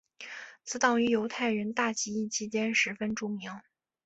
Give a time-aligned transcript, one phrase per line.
[0.63, 3.51] 此党于犹太人大起义期间十分著名。